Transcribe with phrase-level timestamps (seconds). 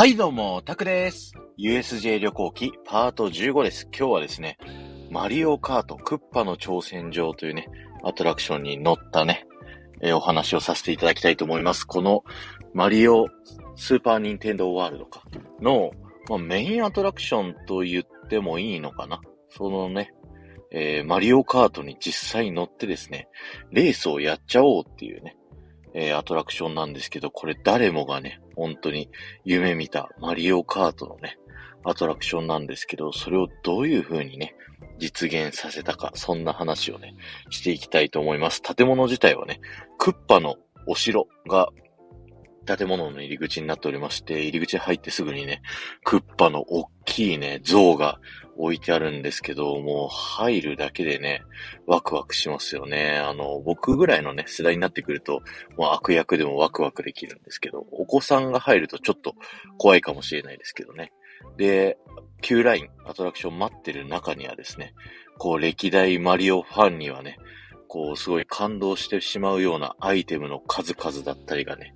[0.00, 1.34] はい、どうも、タクです。
[1.58, 3.86] USJ 旅行記パート15です。
[3.94, 4.56] 今日はですね、
[5.10, 7.68] マリオカートクッパの挑戦状というね、
[8.02, 9.46] アトラクションに乗ったね、
[10.00, 11.84] えーお話をさせていただきたいと思います。
[11.84, 12.24] この
[12.72, 13.26] マリオ
[13.76, 15.22] スーパーニンテンドーワールドか
[15.60, 15.90] の、
[16.30, 19.20] まあ、メインアトラクションと言ってもいいのかな。
[19.50, 20.14] そのね、
[20.72, 23.28] えーマリオカートに実際乗ってですね、
[23.70, 25.36] レースをやっちゃおうっていうね、
[25.94, 29.10] えーアトラクションなんですけど、これ誰もがね、本当に
[29.44, 31.38] 夢見たマリオカートのね、
[31.84, 34.54] アトラクションなんですけど、それをどういう風にね、
[34.98, 37.14] 実現させたか、そんな話をね、
[37.50, 38.62] していきたいと思います。
[38.62, 39.60] 建物自体はね、
[39.98, 41.68] クッパのお城が
[42.76, 45.62] 建物の入り口になっておりまして、入り口入ってすぐにね、
[46.04, 48.20] クッパの大きいね、像が
[48.56, 51.42] 置いてあるんですけど、もう入るだけでね、
[51.86, 53.18] ワクワクしますよね。
[53.18, 55.42] あの、僕ぐらいのね、世代になってくると、
[55.76, 59.34] もう悪役でもワクワクできるんですけど、お子さんが入るとちょっと
[59.78, 61.12] 怖いかもしれないですけどね。
[61.56, 61.98] で、
[62.42, 64.94] Q ライン、アトラクション待ってる中にはですね、
[65.38, 67.38] こう歴代マリオファンにはね、
[67.88, 71.94] こうすごい感動してしまうようなアイテムの数々だったりがね、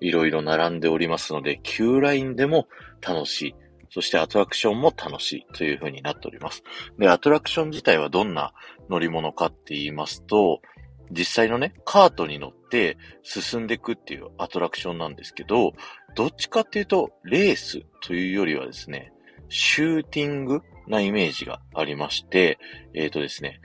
[0.00, 2.68] いろいろ並んでおりますので、Q ラインでも
[3.00, 3.54] 楽しい。
[3.92, 6.62] そしてアトラクションも楽しいという風になっております。
[6.98, 8.52] で、アトラクション自体はどんな
[8.88, 10.60] 乗り物かって言いますと、
[11.10, 15.72] 実際のね、カートに乗って進んでいくっていうアトラクションなんですけど、
[16.14, 19.12] どっちかっていうと、レースというよりはですね、
[19.48, 22.58] シューティングなイメージがありまして、
[22.94, 23.60] えっ、とですね、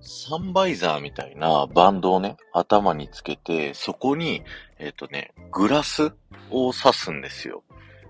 [0.00, 4.42] サンバイザーみたいなバンドをね、頭につけて、そこに、
[4.78, 6.12] えっ、とね、グラス
[6.50, 7.62] を刺すんですよ。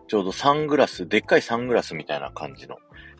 [0.08, 2.76] ちょうどサングラス、でっかいサングラスみたいな感じの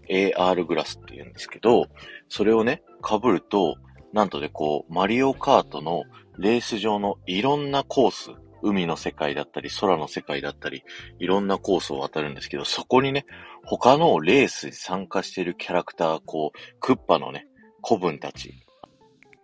[0.09, 1.87] AR グラスって言うんですけど、
[2.29, 3.77] それをね、被ると、
[4.13, 6.05] なんとでこう、マリオカートの
[6.39, 8.31] レース上のいろんなコース、
[8.63, 10.83] 海の世界だったり、空の世界だったり、
[11.19, 13.25] いろんなコースを渡るんですけど、そこにね、
[13.65, 17.47] 他のレースに参加しているキャラクター、こう、クッパのね、
[17.87, 18.55] 古文たち、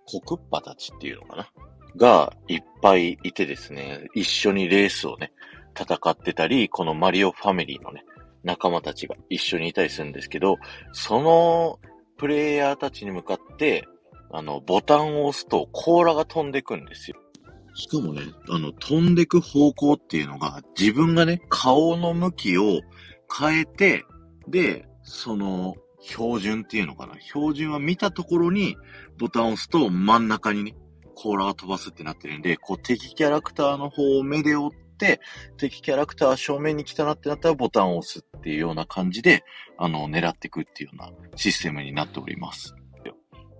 [0.06, 1.48] コクッパたちっていうのかな
[1.96, 5.32] がいっぱいいてですね、一緒にレースをね、
[5.78, 8.04] 戦ってたり、このマリオファミリーのね、
[8.44, 10.56] 仲間たちが一緒にいたりするんですけど、
[10.92, 11.78] その
[12.16, 13.86] プレイヤーたちに向かって、
[14.30, 17.16] あの、ボタンを押すと甲羅が飛んでくんですよ。
[17.74, 22.80] しかもね、あの、飛んでく方向っていうのが、自分がね、顔の向きを
[23.38, 24.04] 変えて、
[24.48, 27.20] で、その、標準っていうのかな？
[27.20, 28.76] 標準は見たところに、
[29.18, 30.74] ボタンを押すと真ん中にね、
[31.14, 35.20] 甲羅が飛ばすってなってるんで、こう敵キャラクターの方を目で追って、
[35.56, 39.42] 敵キャラクター正面に来たなってなったらボタンを押すっていうような感じで、
[39.78, 42.74] あの、狙っていくっていうようなシステムになっております。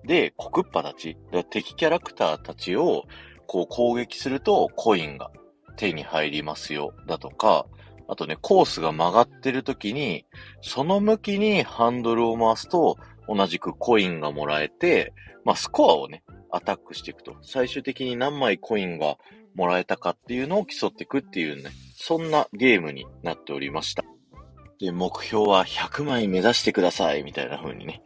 [0.04, 1.16] で、コクッパたち、
[1.50, 3.06] 敵キャラクターたちを
[3.48, 5.32] こう攻撃するとコインが
[5.76, 7.66] 手に入りますよ、だとか、
[8.08, 10.24] あとね、コースが曲がってる時に、
[10.60, 12.96] その向きにハンドルを回すと、
[13.28, 15.12] 同じくコインがもらえて、
[15.44, 17.36] まあ、スコアをね、アタックしていくと。
[17.42, 19.18] 最終的に何枚コインが
[19.54, 24.04] もらえたかっていうのを競っていくっていうね、そんなゲームになっておりました。
[24.78, 28.02] で、目標は100枚目指してください、みたいな風にね、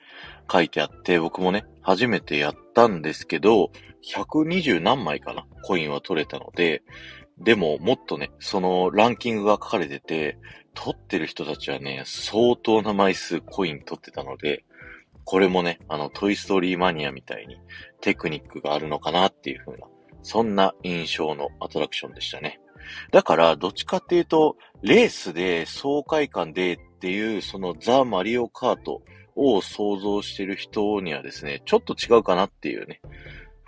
[0.51, 3.71] 書いてあって、僕もね、初めてやったんですけど、
[4.03, 6.83] 120何枚かな、コインは取れたので、
[7.41, 10.39] でも、もっとね、そのランキングが書かれてて、
[10.75, 14.65] 取ってる人たちはね、相当な枚数コイン取ってたので、
[15.25, 17.57] これもね、あの、トイストーリーマニアみたいに
[18.01, 19.87] テクニックがあるのかなっていう風な、
[20.23, 22.61] そんな印象のアトラクションでしたね。
[23.11, 29.03] だから、どっちかっていうと、レースで爽快感でっていう、そのザ・マリオカート
[29.35, 33.01] を想像してる人にはですね、ちょっと違うかなっていうね、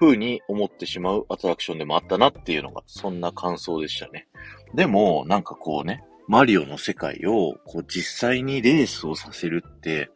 [0.02, 4.26] 風に思ってしまうアトラクションでもあったなっていうのが、そんな感想でしたね。
[4.74, 10.10] でも、なんかこうね、マリオの世界を、こう実際にレースをさせるって、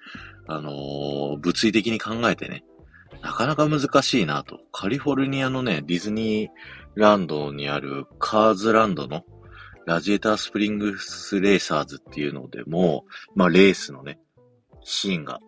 [0.49, 2.65] あのー物理的に考えてね、
[3.23, 4.59] なかなか難しいなと。
[4.73, 6.51] カリフォルニアのね、ディズニー
[6.97, 9.25] ランドにあるカーズランドの
[9.87, 13.05] ラジエータースプリングスレーサーズっていうのでも、
[13.37, 14.19] まあレースのね、
[14.83, 15.39] シーンが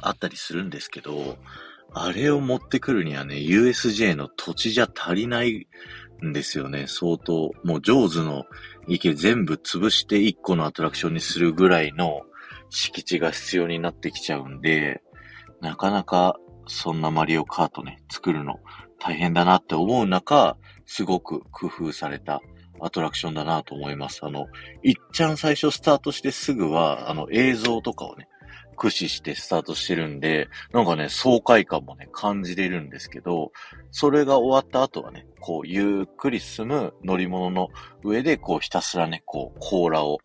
[0.00, 1.38] あったりするんですけど、
[1.94, 5.68] あれを持ってくるにはね、USJ の土地じゃ足りない
[6.24, 7.52] んですよね、相当。
[7.62, 8.44] もうジョーズの
[8.88, 12.22] 池全部潰して1個のアトラクションにするぐらいの
[12.68, 15.02] 敷地が必要になってきちゃうんで、
[15.60, 16.36] なかなか
[16.66, 18.58] そんなマリオカートね、作るの
[18.98, 20.56] 大変だなって思う中、
[20.86, 22.40] すごく工夫された
[22.80, 24.20] アトラクションだなと思います。
[24.24, 24.46] あの、
[24.82, 28.28] いっちゃん最初スタートしてすぐは、あの、映像とかをね、
[28.74, 33.52] 駆使してスタートしてるんで、なんかね、爽快感もね、感じれるんですけど、
[33.90, 37.68] それが終わった後はね、こう、ゆっくり進む乗り物の
[38.02, 40.18] 上で、こう、ひたすらね、こう、甲羅を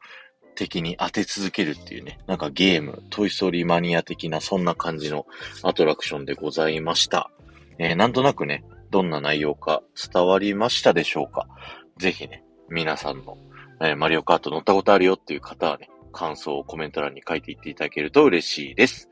[0.55, 5.25] 敵に当て続けるっていうね、なんかゲーム、トイストーリーマニア的なそんな感じの
[5.63, 7.31] アトラクションでございました。
[7.77, 11.47] えー、なんとなくね、どんな内容か伝わりましたでしょうか？
[11.97, 13.37] ぜひね、皆さんの、
[13.81, 19.09] えー、マリオカート乗ったことあるよっていう方はね、感想をコメント欄に書いていっていただけると嬉しいです。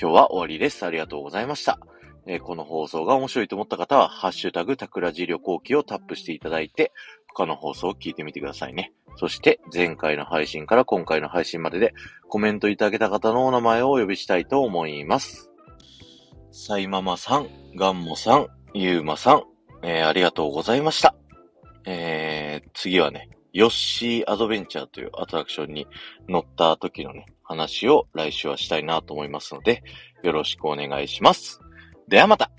[0.00, 0.84] 今日は終わりです。
[0.84, 1.78] ありがとうございました。
[2.26, 6.92] えー、この放送が面白いと思った方は、ハッシュタグ、タクラジ旅行記をタップしていただいて、
[7.34, 8.92] 他の放送を聞いてみてくださいね。
[9.16, 11.94] そして、前回の配信から今回の配信までで
[12.28, 15.50] コメントいただけた方のお名前をお呼びしたいと思います。
[16.52, 19.42] サイママさん、ガンモさん、ユーマさん、
[19.82, 21.14] えー、ありがとうございました。
[21.86, 25.86] えー、次はね、ヨッシーアドベンチャーというアトラクションに
[26.28, 29.82] 乗った時のね、話を来週はしたいなと思いますので、
[30.22, 31.60] よろしくお願いします。
[32.08, 32.50] ではまた